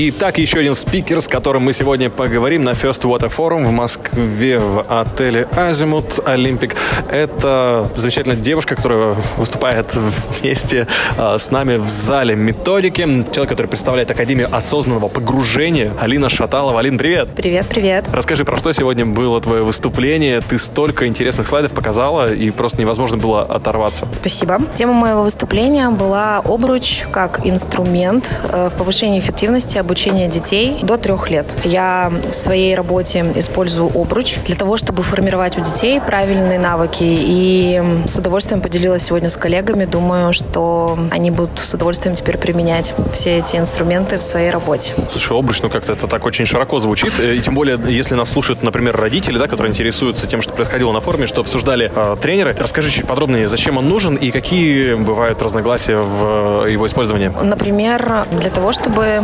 Итак, 0.00 0.38
еще 0.38 0.60
один 0.60 0.76
спикер, 0.76 1.20
с 1.20 1.26
которым 1.26 1.64
мы 1.64 1.72
сегодня 1.72 2.08
поговорим 2.08 2.62
на 2.62 2.70
First 2.70 3.02
Water 3.02 3.34
Forum 3.36 3.64
в 3.64 3.72
Москве 3.72 4.60
в 4.60 4.84
отеле 4.88 5.48
Азимут 5.56 6.20
Олимпик. 6.24 6.76
Это 7.10 7.90
замечательная 7.96 8.36
девушка, 8.36 8.76
которая 8.76 9.16
выступает 9.36 9.96
вместе 9.96 10.86
э, 11.16 11.36
с 11.36 11.50
нами 11.50 11.78
в 11.78 11.88
зале 11.88 12.36
методики. 12.36 13.00
Человек, 13.00 13.48
который 13.48 13.66
представляет 13.66 14.08
Академию 14.12 14.48
осознанного 14.54 15.08
погружения. 15.08 15.92
Алина 15.98 16.28
Шаталова. 16.28 16.78
Алин, 16.78 16.96
привет! 16.96 17.30
Привет, 17.34 17.66
привет. 17.66 18.04
Расскажи, 18.12 18.44
про 18.44 18.56
что 18.56 18.72
сегодня 18.72 19.04
было 19.04 19.40
твое 19.40 19.64
выступление. 19.64 20.40
Ты 20.42 20.58
столько 20.60 21.08
интересных 21.08 21.48
слайдов 21.48 21.72
показала, 21.72 22.32
и 22.32 22.52
просто 22.52 22.80
невозможно 22.80 23.16
было 23.16 23.42
оторваться. 23.42 24.06
Спасибо. 24.12 24.60
Тема 24.76 24.92
моего 24.92 25.24
выступления 25.24 25.90
была 25.90 26.36
обруч 26.36 27.02
как 27.10 27.44
инструмент 27.44 28.30
э, 28.44 28.70
в 28.72 28.78
повышении 28.78 29.18
эффективности 29.18 29.87
обучения 29.88 30.28
детей 30.28 30.80
до 30.82 30.98
трех 30.98 31.30
лет. 31.30 31.46
Я 31.64 32.12
в 32.30 32.34
своей 32.34 32.74
работе 32.74 33.24
использую 33.36 33.90
обруч 33.98 34.36
для 34.44 34.54
того, 34.54 34.76
чтобы 34.76 35.02
формировать 35.02 35.56
у 35.56 35.62
детей 35.62 35.98
правильные 35.98 36.58
навыки. 36.58 37.04
И 37.04 37.82
с 38.06 38.14
удовольствием 38.16 38.60
поделилась 38.60 39.04
сегодня 39.04 39.30
с 39.30 39.36
коллегами. 39.38 39.86
Думаю, 39.86 40.34
что 40.34 40.98
они 41.10 41.30
будут 41.30 41.58
с 41.60 41.72
удовольствием 41.72 42.14
теперь 42.14 42.36
применять 42.36 42.92
все 43.14 43.38
эти 43.38 43.56
инструменты 43.56 44.18
в 44.18 44.22
своей 44.22 44.50
работе. 44.50 44.92
Слушай, 45.08 45.38
обруч, 45.38 45.62
ну 45.62 45.70
как-то 45.70 45.92
это 45.92 46.06
так 46.06 46.26
очень 46.26 46.44
широко 46.44 46.78
звучит. 46.80 47.18
Э, 47.18 47.34
И 47.34 47.40
тем 47.40 47.54
более, 47.54 47.78
если 47.88 48.14
нас 48.14 48.30
слушают, 48.30 48.62
например, 48.62 48.94
родители, 48.94 49.38
да, 49.38 49.48
которые 49.48 49.70
интересуются 49.70 50.26
тем, 50.26 50.42
что 50.42 50.52
происходило 50.52 50.92
на 50.92 51.00
форуме, 51.00 51.26
что 51.26 51.40
обсуждали 51.40 51.90
э, 51.94 52.16
тренеры. 52.20 52.54
Расскажи 52.58 52.90
чуть 52.90 53.06
подробнее, 53.06 53.48
зачем 53.48 53.78
он 53.78 53.88
нужен 53.88 54.16
и 54.16 54.30
какие 54.32 54.94
бывают 54.94 55.40
разногласия 55.40 55.96
в 55.96 56.66
э, 56.66 56.72
его 56.72 56.86
использовании. 56.86 57.32
Например, 57.42 58.26
для 58.32 58.50
того, 58.50 58.72
чтобы 58.72 59.22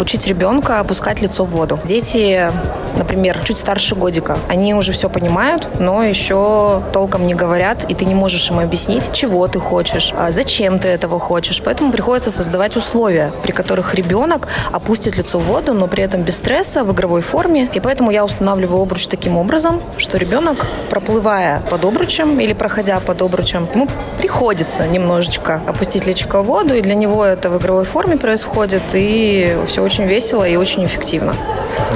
обучить 0.00 0.26
ребенка 0.26 0.80
опускать 0.80 1.20
лицо 1.20 1.44
в 1.44 1.50
воду. 1.50 1.78
Дети, 1.84 2.50
например, 2.96 3.38
чуть 3.44 3.58
старше 3.58 3.94
годика, 3.94 4.38
они 4.48 4.72
уже 4.74 4.92
все 4.92 5.10
понимают, 5.10 5.68
но 5.78 6.02
еще 6.02 6.82
толком 6.94 7.26
не 7.26 7.34
говорят, 7.34 7.84
и 7.86 7.94
ты 7.94 8.06
не 8.06 8.14
можешь 8.14 8.50
им 8.50 8.60
объяснить, 8.60 9.12
чего 9.12 9.46
ты 9.46 9.60
хочешь, 9.60 10.14
а 10.16 10.32
зачем 10.32 10.78
ты 10.78 10.88
этого 10.88 11.20
хочешь. 11.20 11.60
Поэтому 11.62 11.92
приходится 11.92 12.30
создавать 12.30 12.78
условия, 12.78 13.30
при 13.42 13.52
которых 13.52 13.94
ребенок 13.94 14.48
опустит 14.72 15.18
лицо 15.18 15.38
в 15.38 15.42
воду, 15.42 15.74
но 15.74 15.86
при 15.86 16.02
этом 16.02 16.22
без 16.22 16.38
стресса, 16.38 16.82
в 16.82 16.92
игровой 16.92 17.20
форме. 17.20 17.68
И 17.74 17.80
поэтому 17.80 18.10
я 18.10 18.24
устанавливаю 18.24 18.80
обруч 18.80 19.06
таким 19.06 19.36
образом, 19.36 19.82
что 19.98 20.16
ребенок, 20.16 20.66
проплывая 20.88 21.60
под 21.68 21.84
обручем 21.84 22.40
или 22.40 22.54
проходя 22.54 23.00
под 23.00 23.20
обручем, 23.20 23.68
ему 23.74 23.86
приходится 24.16 24.86
немножечко 24.86 25.60
опустить 25.66 26.06
личико 26.06 26.40
в 26.40 26.46
воду, 26.46 26.72
и 26.72 26.80
для 26.80 26.94
него 26.94 27.22
это 27.22 27.50
в 27.50 27.58
игровой 27.58 27.84
форме 27.84 28.16
происходит, 28.16 28.82
и 28.94 29.58
все 29.66 29.79
очень 29.82 30.06
весело 30.06 30.46
и 30.46 30.56
очень 30.56 30.84
эффективно. 30.84 31.34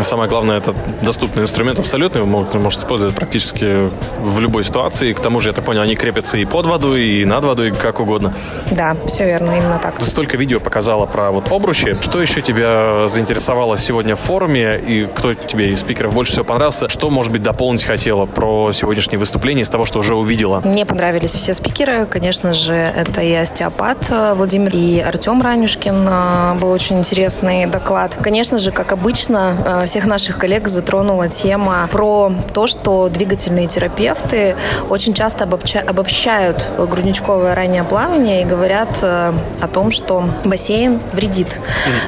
Самое 0.02 0.28
главное, 0.28 0.58
это 0.58 0.74
доступный 1.02 1.42
инструмент 1.44 1.78
абсолютно. 1.78 2.18
Его 2.18 2.26
можно, 2.26 2.58
можно 2.58 2.78
использовать 2.78 3.14
практически 3.14 3.88
в 4.20 4.40
любой 4.40 4.64
ситуации. 4.64 5.12
К 5.12 5.20
тому 5.20 5.40
же, 5.40 5.48
я 5.50 5.52
так 5.54 5.64
понял, 5.64 5.82
они 5.82 5.94
крепятся 5.96 6.36
и 6.36 6.44
под 6.44 6.66
водой, 6.66 7.04
и 7.04 7.24
над 7.24 7.44
водой, 7.44 7.70
как 7.72 8.00
угодно. 8.00 8.34
Да, 8.70 8.96
все 9.06 9.24
верно, 9.24 9.52
именно 9.52 9.78
так. 9.82 9.96
Ты 9.98 10.04
столько 10.04 10.36
видео 10.36 10.60
показала 10.60 11.06
про 11.06 11.30
вот 11.30 11.50
обручи. 11.50 11.96
Что 12.00 12.20
еще 12.20 12.40
тебя 12.40 13.08
заинтересовало 13.08 13.78
сегодня 13.78 14.16
в 14.16 14.20
форуме? 14.20 14.78
И 14.78 15.06
кто 15.06 15.34
тебе 15.34 15.70
из 15.72 15.80
спикеров 15.80 16.12
больше 16.12 16.32
всего 16.32 16.44
понравился? 16.44 16.88
Что, 16.88 17.10
может 17.10 17.32
быть, 17.32 17.42
дополнить 17.42 17.84
хотела 17.84 18.26
про 18.26 18.72
сегодняшнее 18.72 19.18
выступление 19.18 19.62
из 19.62 19.70
того, 19.70 19.84
что 19.84 20.00
уже 20.00 20.14
увидела? 20.14 20.60
Мне 20.64 20.84
понравились 20.86 21.32
все 21.32 21.54
спикеры. 21.54 22.06
Конечно 22.06 22.54
же, 22.54 22.74
это 22.74 23.20
и 23.20 23.32
остеопат 23.34 23.98
э, 24.10 24.34
Владимир, 24.34 24.70
и 24.74 25.00
Артем 25.00 25.40
Ранюшкин. 25.42 26.06
э, 26.08 26.54
Был 26.60 26.70
очень 26.70 26.98
интересный 26.98 27.66
доклад. 27.66 28.16
Конечно 28.20 28.58
же, 28.58 28.70
как 28.70 28.92
обычно, 28.92 29.56
э, 29.64 29.73
всех 29.86 30.06
наших 30.06 30.38
коллег 30.38 30.68
затронула 30.68 31.28
тема 31.28 31.88
про 31.90 32.32
то, 32.52 32.66
что 32.66 33.08
двигательные 33.08 33.66
терапевты 33.66 34.56
очень 34.88 35.14
часто 35.14 35.44
обобща- 35.44 35.84
обобщают 35.84 36.68
грудничковое 36.78 37.54
раннее 37.54 37.84
плавание 37.84 38.42
и 38.42 38.44
говорят 38.44 38.88
э, 39.02 39.32
о 39.60 39.68
том, 39.68 39.90
что 39.90 40.24
бассейн 40.44 41.00
вредит 41.12 41.48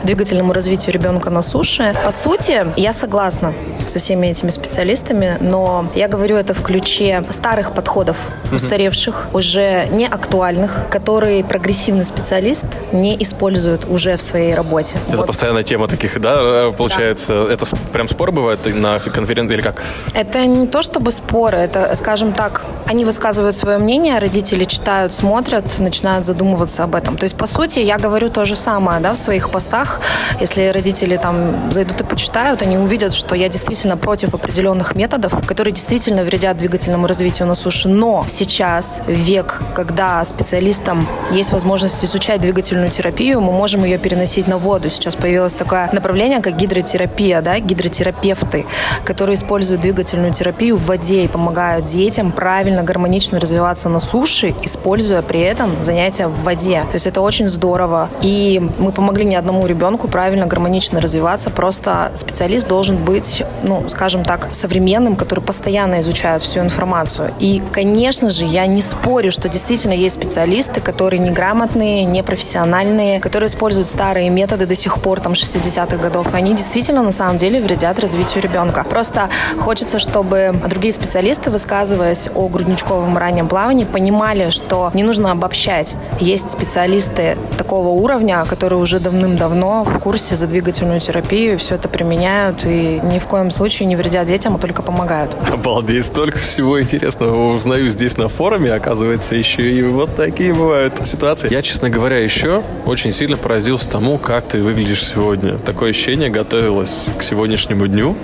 двигательному 0.04 0.52
развитию 0.52 0.92
ребенка 0.92 1.30
на 1.30 1.42
суше. 1.42 1.94
По 2.04 2.10
сути, 2.10 2.66
я 2.76 2.92
согласна 2.92 3.54
со 3.86 3.98
всеми 3.98 4.28
этими 4.28 4.50
специалистами, 4.50 5.38
но 5.40 5.86
я 5.94 6.08
говорю 6.08 6.36
это 6.36 6.54
в 6.54 6.62
ключе 6.62 7.24
старых 7.30 7.72
подходов, 7.72 8.16
устаревших, 8.52 9.28
уже 9.32 9.86
не 9.90 10.06
актуальных, 10.06 10.88
которые 10.90 11.44
прогрессивный 11.44 12.04
специалист 12.04 12.64
не 12.92 13.20
использует 13.22 13.84
уже 13.88 14.16
в 14.16 14.22
своей 14.22 14.54
работе. 14.54 14.96
Это 15.08 15.18
Вот. 15.18 15.26
постоянная 15.26 15.62
тема 15.62 15.88
таких, 15.88 16.20
да, 16.20 16.70
получается? 16.76 17.45
Это 17.48 17.66
прям 17.92 18.08
спор 18.08 18.32
бывает 18.32 18.60
на 18.66 18.98
конференции 18.98 19.54
или 19.54 19.62
как? 19.62 19.82
Это 20.14 20.46
не 20.46 20.66
то 20.66 20.82
чтобы 20.82 21.10
споры, 21.10 21.58
это, 21.58 21.94
скажем 21.96 22.32
так, 22.32 22.62
они 22.86 23.04
высказывают 23.04 23.56
свое 23.56 23.78
мнение, 23.78 24.18
родители 24.18 24.64
читают, 24.64 25.12
смотрят, 25.12 25.64
начинают 25.78 26.26
задумываться 26.26 26.84
об 26.84 26.94
этом. 26.94 27.16
То 27.16 27.24
есть, 27.24 27.36
по 27.36 27.46
сути, 27.46 27.80
я 27.80 27.98
говорю 27.98 28.30
то 28.30 28.44
же 28.44 28.56
самое, 28.56 29.00
да, 29.00 29.12
в 29.12 29.16
своих 29.16 29.50
постах. 29.50 30.00
Если 30.40 30.68
родители 30.68 31.16
там 31.16 31.72
зайдут 31.72 32.00
и 32.00 32.04
почитают, 32.04 32.62
они 32.62 32.78
увидят, 32.78 33.12
что 33.12 33.34
я 33.34 33.48
действительно 33.48 33.96
против 33.96 34.34
определенных 34.34 34.94
методов, 34.94 35.46
которые 35.46 35.72
действительно 35.72 36.22
вредят 36.22 36.56
двигательному 36.58 37.06
развитию 37.06 37.48
на 37.48 37.54
суше. 37.54 37.88
Но 37.88 38.24
сейчас 38.28 38.98
век, 39.06 39.60
когда 39.74 40.24
специалистам 40.24 41.08
есть 41.30 41.52
возможность 41.52 42.04
изучать 42.04 42.40
двигательную 42.40 42.88
терапию, 42.90 43.40
мы 43.40 43.52
можем 43.52 43.84
ее 43.84 43.98
переносить 43.98 44.46
на 44.46 44.58
воду. 44.58 44.88
Сейчас 44.90 45.16
появилось 45.16 45.54
такое 45.54 45.88
направление, 45.92 46.40
как 46.40 46.56
гидротерапия, 46.56 47.35
да, 47.40 47.58
гидротерапевты, 47.58 48.66
которые 49.04 49.34
используют 49.34 49.82
двигательную 49.82 50.32
терапию 50.32 50.76
в 50.76 50.86
воде 50.86 51.24
и 51.24 51.28
помогают 51.28 51.86
детям 51.86 52.32
правильно, 52.32 52.82
гармонично 52.82 53.40
развиваться 53.40 53.88
на 53.88 53.98
суше, 53.98 54.54
используя 54.62 55.22
при 55.22 55.40
этом 55.40 55.84
занятия 55.84 56.28
в 56.28 56.42
воде. 56.44 56.82
То 56.82 56.94
есть 56.94 57.06
это 57.06 57.20
очень 57.20 57.48
здорово. 57.48 58.08
И 58.22 58.62
мы 58.78 58.92
помогли 58.92 59.24
не 59.24 59.36
одному 59.36 59.66
ребенку 59.66 60.08
правильно, 60.08 60.46
гармонично 60.46 61.00
развиваться. 61.00 61.50
Просто 61.50 62.12
специалист 62.16 62.68
должен 62.68 62.96
быть, 63.04 63.42
ну, 63.62 63.88
скажем 63.88 64.24
так, 64.24 64.48
современным, 64.52 65.16
который 65.16 65.40
постоянно 65.40 66.00
изучает 66.00 66.42
всю 66.42 66.60
информацию. 66.60 67.32
И, 67.40 67.62
конечно 67.72 68.30
же, 68.30 68.44
я 68.44 68.66
не 68.66 68.82
спорю, 68.82 69.32
что 69.32 69.48
действительно 69.48 69.92
есть 69.92 70.16
специалисты, 70.16 70.80
которые 70.80 71.18
неграмотные, 71.18 72.04
непрофессиональные, 72.04 73.20
которые 73.20 73.48
используют 73.48 73.88
старые 73.88 74.30
методы 74.30 74.66
до 74.66 74.74
сих 74.74 75.00
пор, 75.00 75.20
там, 75.20 75.32
60-х 75.32 75.96
годов. 75.96 76.32
Они 76.32 76.54
действительно, 76.54 77.02
на 77.02 77.12
самом 77.12 77.25
деле, 77.34 77.60
вредят 77.60 77.98
развитию 77.98 78.42
ребенка. 78.42 78.84
Просто 78.88 79.28
хочется, 79.58 79.98
чтобы 79.98 80.54
другие 80.68 80.92
специалисты, 80.92 81.50
высказываясь 81.50 82.28
о 82.34 82.48
грудничковом 82.48 83.16
раннем 83.18 83.48
плавании, 83.48 83.84
понимали, 83.84 84.50
что 84.50 84.90
не 84.94 85.02
нужно 85.02 85.32
обобщать. 85.32 85.96
Есть 86.20 86.52
специалисты 86.52 87.36
такого 87.58 87.88
уровня, 87.88 88.44
которые 88.48 88.80
уже 88.80 89.00
давным-давно 89.00 89.84
в 89.84 89.98
курсе 89.98 90.36
за 90.36 90.46
двигательную 90.46 91.00
терапию 91.00 91.58
все 91.58 91.74
это 91.74 91.88
применяют 91.88 92.64
и 92.64 93.00
ни 93.02 93.18
в 93.18 93.26
коем 93.26 93.50
случае 93.50 93.86
не 93.86 93.96
вредят 93.96 94.26
детям, 94.26 94.54
а 94.56 94.58
только 94.58 94.82
помогают. 94.82 95.36
Обалдеть, 95.52 96.06
столько 96.06 96.38
всего 96.38 96.80
интересного 96.80 97.54
узнаю 97.54 97.90
здесь 97.90 98.16
на 98.16 98.28
форуме. 98.28 98.72
Оказывается, 98.72 99.34
еще 99.34 99.62
и 99.62 99.82
вот 99.82 100.14
такие 100.14 100.54
бывают 100.54 101.06
ситуации. 101.06 101.52
Я, 101.52 101.62
честно 101.62 101.90
говоря, 101.90 102.18
еще 102.18 102.62
очень 102.84 103.12
сильно 103.12 103.36
поразился 103.36 103.90
тому, 103.90 104.18
как 104.18 104.46
ты 104.46 104.62
выглядишь 104.62 105.04
сегодня. 105.04 105.58
Такое 105.58 105.90
ощущение, 105.90 106.30
готовилась 106.30 107.06
к 107.16 107.22
сегодняшнему 107.22 107.86
дню. 107.86 108.16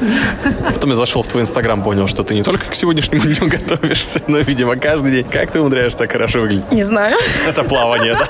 Потом 0.75 0.91
я 0.91 0.97
зашел 0.97 1.23
в 1.23 1.27
твой 1.27 1.43
инстаграм, 1.43 1.83
понял, 1.83 2.07
что 2.07 2.23
ты 2.25 2.35
не 2.35 2.43
только 2.43 2.67
к 2.67 2.75
сегодняшнему 2.75 3.23
дню 3.23 3.49
готовишься, 3.49 4.21
но, 4.27 4.39
видимо, 4.39 4.77
каждый 4.77 5.13
день. 5.13 5.25
Как 5.25 5.51
ты 5.51 5.61
умудряешься 5.61 5.99
так 5.99 6.13
хорошо 6.13 6.41
выглядеть? 6.41 6.71
Не 6.73 6.85
знаю. 6.85 7.17
Это 7.47 7.65
плавание, 7.65 8.15
да? 8.15 8.29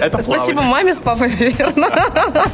Это 0.00 0.22
Спасибо 0.22 0.60
плавание. 0.60 0.70
маме 0.70 0.94
с 0.94 0.98
папой, 0.98 1.30
наверное. 1.38 1.90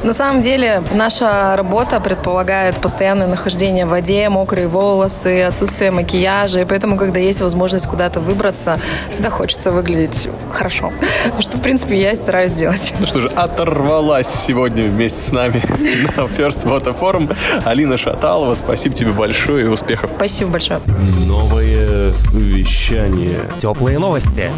На 0.03 0.13
самом 0.13 0.41
деле, 0.41 0.83
наша 0.93 1.55
работа 1.55 1.99
предполагает 1.99 2.75
постоянное 2.77 3.27
нахождение 3.27 3.85
в 3.85 3.89
воде, 3.89 4.29
мокрые 4.29 4.67
волосы, 4.67 5.43
отсутствие 5.43 5.91
макияжа. 5.91 6.61
И 6.61 6.65
поэтому, 6.65 6.97
когда 6.97 7.19
есть 7.19 7.41
возможность 7.41 7.87
куда-то 7.87 8.19
выбраться, 8.19 8.79
всегда 9.09 9.29
хочется 9.29 9.71
выглядеть 9.71 10.27
хорошо. 10.51 10.91
Что, 11.39 11.57
в 11.57 11.61
принципе, 11.61 11.99
я 11.99 12.11
и 12.11 12.15
стараюсь 12.15 12.51
делать. 12.51 12.93
Ну 12.99 13.05
что 13.05 13.21
же, 13.21 13.27
оторвалась 13.29 14.27
сегодня 14.27 14.83
вместе 14.83 15.19
с 15.19 15.31
нами 15.31 15.61
на 16.17 16.21
First 16.23 16.65
Water 16.65 16.88
Forum 16.91 17.35
Алина 17.65 17.97
Шаталова. 17.97 18.55
Спасибо 18.55 18.95
тебе 18.95 19.11
большое 19.11 19.65
и 19.65 19.67
успехов. 19.67 20.11
Спасибо 20.15 20.51
большое. 20.51 20.79
Новое 21.27 22.11
вещание. 22.33 23.39
Теплые 23.57 23.99
новости. 23.99 24.51